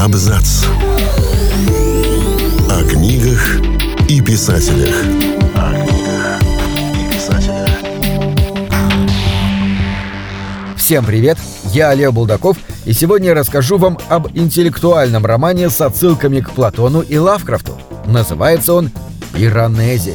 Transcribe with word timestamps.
Абзац. 0.00 0.64
О 2.70 2.84
книгах 2.88 3.60
и 4.08 4.22
писателях. 4.22 4.94
О 5.54 5.74
книгах 5.74 6.40
и 6.94 7.14
писателях. 7.14 7.68
Всем 10.78 11.04
привет, 11.04 11.36
я 11.74 11.90
Олег 11.90 12.12
Булдаков, 12.12 12.56
и 12.86 12.94
сегодня 12.94 13.28
я 13.28 13.34
расскажу 13.34 13.76
вам 13.76 13.98
об 14.08 14.28
интеллектуальном 14.34 15.26
романе 15.26 15.68
с 15.68 15.82
отсылками 15.82 16.40
к 16.40 16.52
Платону 16.52 17.02
и 17.02 17.18
Лавкрафту. 17.18 17.78
Называется 18.06 18.72
он 18.72 18.90
«Иранези». 19.34 20.14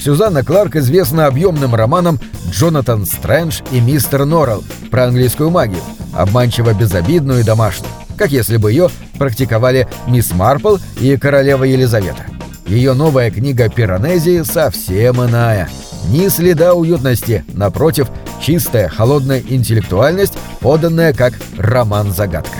Сюзанна 0.00 0.42
Кларк 0.42 0.74
известна 0.74 1.26
объемным 1.26 1.76
романом 1.76 2.18
«Джонатан 2.50 3.06
Стрэндж 3.06 3.60
и 3.70 3.78
мистер 3.78 4.24
Норрелл» 4.24 4.64
про 4.90 5.04
английскую 5.04 5.50
магию, 5.50 5.82
обманчиво 6.12 6.74
безобидную 6.74 7.40
и 7.40 7.44
домашнюю, 7.44 7.91
как 8.22 8.30
если 8.30 8.56
бы 8.56 8.70
ее 8.70 8.88
практиковали 9.18 9.88
мисс 10.06 10.30
Марпл 10.30 10.76
и 11.00 11.16
королева 11.16 11.64
Елизавета. 11.64 12.24
Ее 12.68 12.92
новая 12.92 13.32
книга 13.32 13.68
«Пиранези» 13.68 14.44
совсем 14.44 15.24
иная. 15.24 15.68
Ни 16.08 16.28
следа 16.28 16.74
уютности, 16.74 17.44
напротив, 17.52 18.06
чистая, 18.40 18.88
холодная 18.88 19.42
интеллектуальность, 19.48 20.34
поданная 20.60 21.12
как 21.12 21.34
роман-загадка. 21.58 22.58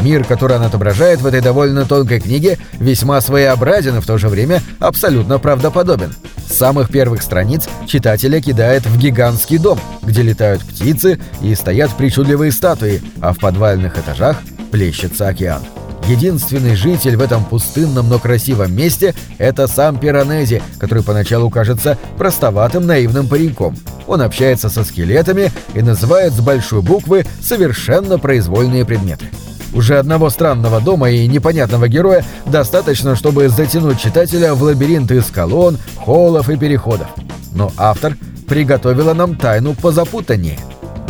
Мир, 0.00 0.22
который 0.22 0.58
она 0.58 0.66
отображает 0.66 1.20
в 1.20 1.26
этой 1.26 1.40
довольно 1.40 1.86
тонкой 1.86 2.20
книге, 2.20 2.58
весьма 2.78 3.20
своеобразен 3.20 3.98
и 3.98 4.00
в 4.00 4.06
то 4.06 4.16
же 4.16 4.28
время 4.28 4.62
абсолютно 4.78 5.40
правдоподобен. 5.40 6.14
С 6.46 6.54
самых 6.54 6.88
первых 6.88 7.22
страниц 7.22 7.68
читателя 7.88 8.40
кидает 8.40 8.86
в 8.86 8.96
гигантский 8.96 9.58
дом, 9.58 9.80
где 10.02 10.22
летают 10.22 10.62
птицы 10.62 11.18
и 11.42 11.54
стоят 11.56 11.90
причудливые 11.96 12.52
статуи, 12.52 13.02
а 13.20 13.32
в 13.32 13.38
подвальных 13.38 13.98
этажах 13.98 14.36
плещется 14.70 15.28
океан. 15.28 15.62
Единственный 16.08 16.74
житель 16.74 17.16
в 17.16 17.20
этом 17.20 17.44
пустынном, 17.44 18.08
но 18.08 18.18
красивом 18.18 18.74
месте– 18.74 19.14
это 19.38 19.66
сам 19.66 19.98
Пиранези, 19.98 20.62
который 20.78 21.04
поначалу 21.04 21.50
кажется 21.50 21.98
простоватым 22.18 22.86
наивным 22.86 23.28
пареньком. 23.28 23.76
Он 24.06 24.22
общается 24.22 24.68
со 24.70 24.82
скелетами 24.82 25.52
и 25.74 25.82
называет 25.82 26.32
с 26.32 26.40
большой 26.40 26.82
буквы 26.82 27.24
совершенно 27.40 28.18
произвольные 28.18 28.84
предметы. 28.84 29.26
Уже 29.72 29.98
одного 29.98 30.30
странного 30.30 30.80
дома 30.80 31.10
и 31.10 31.28
непонятного 31.28 31.86
героя 31.86 32.24
достаточно, 32.46 33.14
чтобы 33.14 33.48
затянуть 33.48 34.00
читателя 34.00 34.54
в 34.54 34.62
лабиринт 34.62 35.12
из 35.12 35.26
колонн, 35.26 35.78
холлов 35.96 36.50
и 36.50 36.56
переходов. 36.56 37.08
Но 37.54 37.72
автор 37.76 38.16
приготовила 38.48 39.14
нам 39.14 39.36
тайну 39.36 39.74
позапутаннее. 39.74 40.58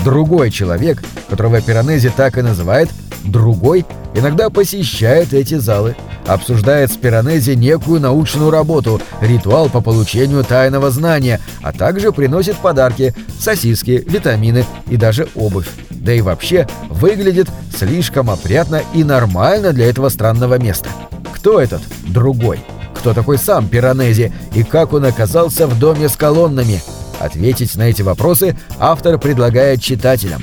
Другой 0.05 0.51
человек, 0.51 1.03
которого 1.29 1.61
Пиранези 1.61 2.11
так 2.15 2.39
и 2.39 2.43
называет, 2.43 2.89
другой, 3.25 3.85
иногда 4.15 4.49
посещает 4.49 5.35
эти 5.35 5.57
залы, 5.57 5.95
обсуждает 6.27 6.91
с 6.91 6.97
Пиранези 6.97 7.53
некую 7.53 8.01
научную 8.01 8.51
работу, 8.51 9.01
ритуал 9.21 9.69
по 9.69 9.81
получению 9.81 10.43
тайного 10.45 10.91
знания, 10.91 11.41
а 11.63 11.73
также 11.73 12.13
приносит 12.13 12.57
подарки, 12.57 13.15
сосиски, 13.39 14.03
витамины 14.07 14.65
и 14.89 14.97
даже 14.97 15.29
обувь. 15.35 15.69
Да 15.91 16.15
и 16.15 16.23
вообще 16.23 16.67
выглядит 16.89 17.49
слишком 17.77 18.31
опрятно 18.31 18.83
и 18.95 19.05
нормально 19.05 19.73
для 19.73 19.89
этого 19.89 20.09
странного 20.09 20.59
места. 20.59 20.89
Кто 21.35 21.61
этот 21.61 21.83
другой? 22.07 22.61
Кто 22.95 23.13
такой 23.13 23.39
сам 23.39 23.69
Пиранези 23.69 24.33
и 24.55 24.63
как 24.63 24.93
он 24.93 25.05
оказался 25.05 25.67
в 25.67 25.79
доме 25.79 26.09
с 26.09 26.17
колоннами? 26.17 26.81
Ответить 27.21 27.77
на 27.77 27.83
эти 27.83 28.03
вопросы 28.03 28.57
автор 28.79 29.19
предлагает 29.19 29.83
читателям. 29.83 30.43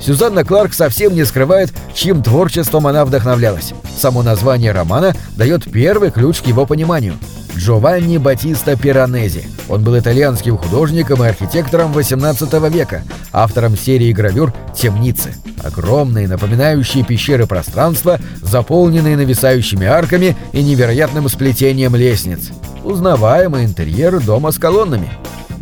Сюзанна 0.00 0.44
Кларк 0.44 0.72
совсем 0.72 1.14
не 1.14 1.24
скрывает, 1.24 1.72
чьим 1.94 2.22
творчеством 2.22 2.86
она 2.86 3.04
вдохновлялась. 3.04 3.74
Само 3.96 4.22
название 4.22 4.72
романа 4.72 5.14
дает 5.36 5.70
первый 5.70 6.10
ключ 6.10 6.40
к 6.40 6.46
его 6.46 6.66
пониманию. 6.66 7.14
Джованни 7.56 8.18
Батиста 8.18 8.76
Пиранези. 8.76 9.48
Он 9.68 9.82
был 9.82 9.98
итальянским 9.98 10.56
художником 10.56 11.22
и 11.22 11.26
архитектором 11.26 11.92
XVIII 11.92 12.70
века, 12.70 13.02
автором 13.32 13.76
серии 13.76 14.12
гравюр 14.12 14.54
«Темницы». 14.74 15.34
Огромные, 15.62 16.28
напоминающие 16.28 17.04
пещеры 17.04 17.46
пространства, 17.46 18.20
заполненные 18.40 19.16
нависающими 19.16 19.86
арками 19.86 20.36
и 20.52 20.62
невероятным 20.62 21.28
сплетением 21.28 21.96
лестниц. 21.96 22.50
Узнаваемый 22.84 23.64
интерьер 23.64 24.20
дома 24.20 24.52
с 24.52 24.58
колоннами. 24.58 25.10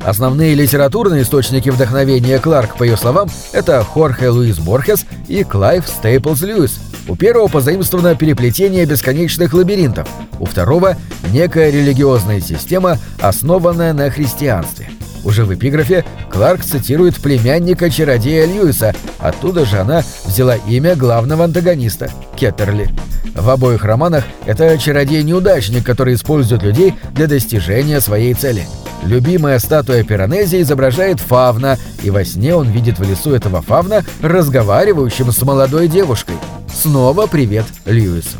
Основные 0.06 0.54
литературные 0.54 1.22
источники 1.22 1.68
вдохновения 1.68 2.38
Кларк, 2.38 2.76
по 2.76 2.84
ее 2.84 2.96
словам, 2.96 3.28
это 3.50 3.82
Хорхе 3.82 4.28
Луис 4.28 4.60
Борхес 4.60 5.04
и 5.26 5.42
Клайв 5.42 5.84
Стейплз 5.88 6.42
Льюис. 6.42 6.78
У 7.08 7.16
первого 7.16 7.48
позаимствовано 7.48 8.14
переплетение 8.14 8.86
бесконечных 8.86 9.52
лабиринтов, 9.52 10.08
у 10.38 10.44
второго– 10.46 10.96
некая 11.32 11.72
религиозная 11.72 12.40
система, 12.40 12.98
основанная 13.20 13.92
на 13.92 14.08
христианстве. 14.08 14.90
Уже 15.24 15.44
в 15.44 15.52
эпиграфе 15.52 16.04
Кларк 16.30 16.62
цитирует 16.62 17.16
племянника 17.16 17.90
чародея 17.90 18.46
Льюиса, 18.46 18.94
оттуда 19.18 19.66
же 19.66 19.78
она 19.78 20.04
взяла 20.24 20.54
имя 20.68 20.94
главного 20.94 21.42
антагониста– 21.42 22.12
Кеттерли. 22.36 22.90
В 23.34 23.50
обоих 23.50 23.84
романах 23.84 24.22
это 24.46 24.78
чародей-неудачник, 24.78 25.84
который 25.84 26.14
использует 26.14 26.62
людей 26.62 26.94
для 27.10 27.26
достижения 27.26 28.00
своей 28.00 28.34
цели– 28.34 28.68
Любимая 29.06 29.60
статуя 29.60 30.02
Пиранези 30.02 30.60
изображает 30.60 31.20
фавна, 31.20 31.78
и 32.02 32.10
во 32.10 32.24
сне 32.24 32.56
он 32.56 32.68
видит 32.68 32.98
в 32.98 33.08
лесу 33.08 33.34
этого 33.34 33.62
фавна 33.62 34.04
разговаривающим 34.20 35.30
с 35.30 35.42
молодой 35.42 35.86
девушкой. 35.86 36.34
Снова 36.74 37.28
привет 37.28 37.66
Льюису. 37.84 38.38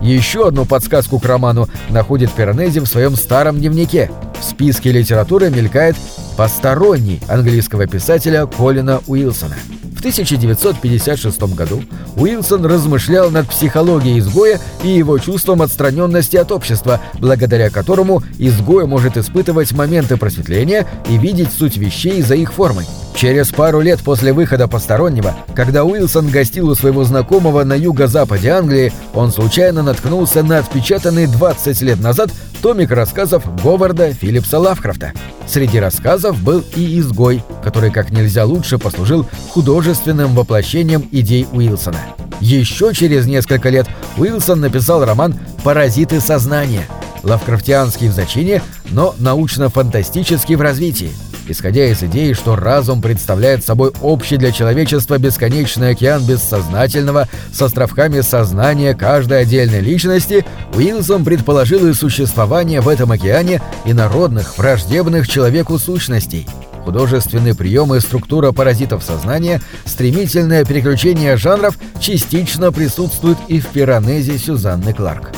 Еще 0.00 0.48
одну 0.48 0.64
подсказку 0.64 1.20
к 1.20 1.24
роману 1.24 1.68
находит 1.90 2.32
Пиранези 2.32 2.80
в 2.80 2.86
своем 2.86 3.14
старом 3.14 3.58
дневнике. 3.58 4.10
В 4.40 4.44
списке 4.44 4.90
литературы 4.90 5.48
мелькает 5.48 5.94
«Посторонний» 6.36 7.20
английского 7.28 7.86
писателя 7.86 8.46
Колина 8.46 9.00
Уилсона. 9.06 9.54
В 10.04 10.06
1956 10.06 11.54
году 11.54 11.82
Уилсон 12.16 12.66
размышлял 12.66 13.30
над 13.30 13.48
психологией 13.48 14.18
изгоя 14.18 14.60
и 14.82 14.88
его 14.88 15.18
чувством 15.18 15.62
отстраненности 15.62 16.36
от 16.36 16.52
общества, 16.52 17.00
благодаря 17.14 17.70
которому 17.70 18.22
изгой 18.38 18.86
может 18.86 19.16
испытывать 19.16 19.72
моменты 19.72 20.18
просветления 20.18 20.86
и 21.08 21.16
видеть 21.16 21.54
суть 21.54 21.78
вещей 21.78 22.20
за 22.20 22.34
их 22.34 22.52
формой. 22.52 22.84
Через 23.14 23.50
пару 23.50 23.80
лет 23.80 24.00
после 24.00 24.32
выхода 24.32 24.66
«Постороннего», 24.66 25.34
когда 25.54 25.84
Уилсон 25.84 26.30
гостил 26.30 26.68
у 26.68 26.74
своего 26.74 27.04
знакомого 27.04 27.62
на 27.62 27.74
юго-западе 27.74 28.50
Англии, 28.50 28.92
он 29.14 29.30
случайно 29.30 29.82
наткнулся 29.82 30.42
на 30.42 30.58
отпечатанный 30.58 31.28
20 31.28 31.80
лет 31.82 32.00
назад 32.00 32.30
томик 32.60 32.90
рассказов 32.90 33.44
Говарда 33.62 34.12
Филлипса 34.12 34.58
Лавкрафта. 34.58 35.12
Среди 35.46 35.78
рассказов 35.78 36.42
был 36.42 36.64
и 36.74 36.98
«Изгой», 36.98 37.42
который 37.62 37.92
как 37.92 38.10
нельзя 38.10 38.44
лучше 38.44 38.78
послужил 38.78 39.26
художественным 39.50 40.34
воплощением 40.34 41.08
идей 41.12 41.46
Уилсона. 41.52 42.00
Еще 42.40 42.92
через 42.94 43.26
несколько 43.26 43.68
лет 43.68 43.86
Уилсон 44.16 44.60
написал 44.60 45.04
роман 45.04 45.34
«Паразиты 45.62 46.20
сознания», 46.20 46.86
лавкрафтианский 47.22 48.08
в 48.08 48.12
зачине, 48.12 48.60
но 48.90 49.14
научно-фантастический 49.18 50.56
в 50.56 50.60
развитии– 50.60 51.12
исходя 51.48 51.86
из 51.86 52.02
идеи, 52.02 52.32
что 52.32 52.56
разум 52.56 53.02
представляет 53.02 53.64
собой 53.64 53.92
общий 54.00 54.36
для 54.36 54.52
человечества 54.52 55.18
бесконечный 55.18 55.90
океан 55.90 56.24
бессознательного 56.24 57.28
с 57.52 57.60
островками 57.60 58.20
сознания 58.20 58.94
каждой 58.94 59.42
отдельной 59.42 59.80
личности, 59.80 60.44
Уилсон 60.74 61.24
предположил 61.24 61.86
и 61.86 61.94
существование 61.94 62.80
в 62.80 62.88
этом 62.88 63.12
океане 63.12 63.60
инородных, 63.84 64.58
враждебных 64.58 65.28
человеку 65.28 65.78
сущностей. 65.78 66.46
Художественные 66.84 67.54
приемы 67.54 68.00
структура 68.00 68.52
паразитов 68.52 69.02
сознания, 69.02 69.62
стремительное 69.86 70.64
переключение 70.64 71.36
жанров 71.36 71.78
частично 71.98 72.72
присутствуют 72.72 73.38
и 73.48 73.60
в 73.60 73.68
пиранезе 73.68 74.36
Сюзанны 74.38 74.92
Кларк. 74.92 75.32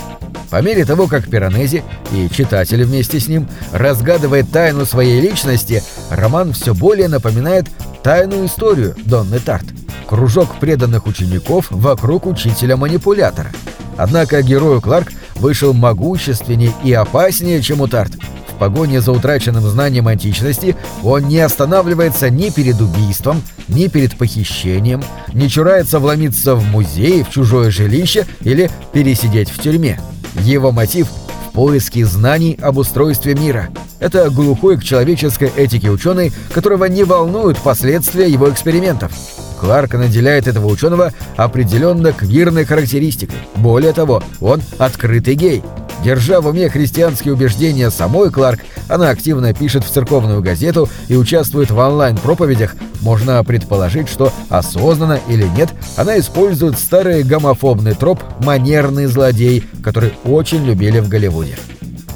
По 0.51 0.63
мере 0.63 0.85
того, 0.85 1.07
как 1.07 1.29
Пиранези 1.29 1.83
и 2.13 2.29
читатель 2.31 2.85
вместе 2.85 3.21
с 3.21 3.29
ним 3.29 3.49
разгадывает 3.73 4.51
тайну 4.51 4.87
своей 4.87 5.21
личности, 5.21 5.83
роман 6.11 6.53
все 6.53 6.75
более 6.75 7.09
напоминает 7.09 7.67
тайную 8.03 8.47
историю 8.47 8.95
Донны 9.05 9.41
Тарт. 9.41 9.65
Кружок 10.07 10.61
преданных 10.61 11.07
учеников 11.07 11.67
вокруг 11.71 12.27
учителя-манипулятора. 12.27 13.51
Однако 13.97 14.43
герою 14.43 14.81
Кларк 14.81 15.13
вышел 15.37 15.73
могущественнее 15.73 16.73
и 16.85 16.93
опаснее, 16.93 17.61
чем 17.61 17.81
у 17.81 17.89
Тарт. 17.89 18.13
В 18.49 18.59
погоне 18.59 19.01
за 19.01 19.13
утраченным 19.13 19.65
знанием 19.65 20.09
античности 20.09 20.77
он 21.03 21.25
не 21.25 21.41
останавливается 21.41 22.31
ни 22.31 22.51
перед 22.51 22.81
убийством, 22.81 23.43
ни 23.69 23.89
перед 23.89 24.17
похищением, 24.17 25.03
не 25.35 25.51
чурается 25.51 25.99
вломиться 25.99 26.55
в 26.55 26.65
музей, 26.65 27.23
в 27.23 27.31
чужое 27.31 27.71
жилище 27.71 28.25
или 28.43 28.71
пересидеть 28.93 29.51
в 29.51 29.61
тюрьме. 29.61 30.01
Его 30.41 30.73
мотив 30.73 31.09
в 31.09 31.53
поиске 31.53 32.05
знаний 32.05 32.59
об 32.61 32.79
устройстве 32.79 33.35
мира. 33.35 33.69
Это 33.99 34.31
глухой 34.31 34.79
к 34.79 34.85
человеческой 34.85 35.51
этике 35.57 35.91
ученый, 35.91 36.33
которого 36.53 36.85
не 36.85 37.05
волнуют 37.05 37.59
последствия 37.59 38.29
его 38.29 38.51
экспериментов. 38.51 39.13
Кларк 39.59 39.95
наделяет 39.95 40.47
этого 40.47 40.67
ученого 40.67 41.13
определенно 41.37 42.13
квирной 42.13 42.65
характеристикой. 42.65 43.39
Более 43.57 43.93
того, 43.93 44.23
он 44.41 44.61
открытый 44.79 45.35
гей. 45.35 45.63
Держа 46.05 46.41
в 46.41 46.47
уме 46.47 46.69
христианские 46.69 47.35
убеждения 47.35 47.91
самой 47.91 48.31
Кларк, 48.31 48.61
она 48.89 49.11
активно 49.11 49.53
пишет 49.55 49.85
в 49.85 49.91
церковную 49.91 50.41
газету 50.43 50.89
и 51.09 51.17
участвует 51.17 51.71
в 51.71 51.79
онлайн-проповедях, 51.79 52.77
можно 53.01 53.43
предположить, 53.45 54.09
что 54.09 54.33
осознанно 54.49 55.19
или 55.29 55.45
нет, 55.57 55.71
она 55.97 56.19
использует 56.19 56.79
старый 56.79 57.23
гомофобный 57.23 57.95
троп 57.95 58.23
«манерный 58.41 59.07
злодей», 59.07 59.65
который 59.83 60.15
очень 60.25 60.65
любили 60.65 61.01
в 61.01 61.09
Голливуде. 61.09 61.57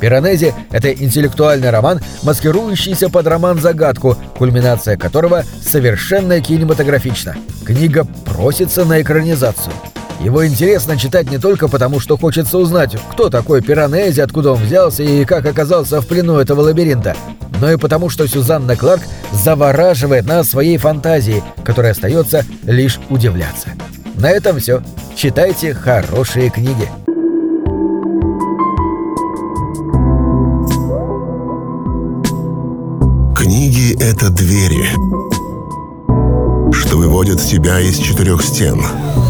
Пиранези— 0.00 0.54
это 0.70 0.90
интеллектуальный 0.92 1.70
роман, 1.70 2.00
маскирующийся 2.22 3.10
под 3.10 3.26
роман-загадку, 3.26 4.16
кульминация 4.38 4.96
которого 4.96 5.44
совершенно 5.62 6.40
кинематографична. 6.40 7.36
Книга 7.66 8.06
просится 8.24 8.84
на 8.84 9.02
экранизацию. 9.02 9.74
Его 10.22 10.46
интересно 10.46 10.98
читать 10.98 11.30
не 11.30 11.38
только 11.38 11.66
потому, 11.66 11.98
что 11.98 12.18
хочется 12.18 12.58
узнать, 12.58 12.94
кто 13.10 13.30
такой 13.30 13.62
Пиранези, 13.62 14.20
откуда 14.20 14.52
он 14.52 14.62
взялся 14.62 15.02
и 15.02 15.24
как 15.24 15.46
оказался 15.46 16.02
в 16.02 16.06
плену 16.06 16.36
этого 16.36 16.60
лабиринта, 16.60 17.16
но 17.58 17.72
и 17.72 17.78
потому, 17.78 18.10
что 18.10 18.28
Сюзанна 18.28 18.76
Кларк 18.76 19.02
завораживает 19.32 20.26
нас 20.26 20.50
своей 20.50 20.76
фантазией, 20.76 21.42
которой 21.64 21.92
остается 21.92 22.44
лишь 22.64 23.00
удивляться. 23.08 23.70
На 24.16 24.30
этом 24.30 24.58
все. 24.58 24.82
Читайте 25.16 25.72
хорошие 25.72 26.50
книги. 26.50 26.86
Книги— 33.34 33.96
это 34.02 34.28
двери, 34.28 34.84
что 36.74 36.98
выводят 36.98 37.40
тебя 37.40 37.80
из 37.80 37.96
четырех 37.96 38.42
стен— 38.42 38.82